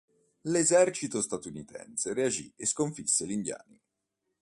L'esercito 0.45 1.21
statunitense 1.21 2.11
reagì 2.15 2.51
e 2.55 2.65
sconfisse 2.65 3.27
gli 3.27 3.33
indiani. 3.33 3.79